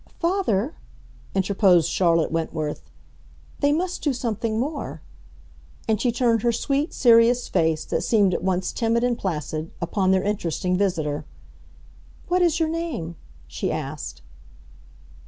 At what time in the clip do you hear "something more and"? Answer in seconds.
4.13-6.01